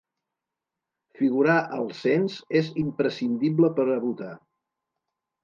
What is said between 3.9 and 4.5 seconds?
a votar.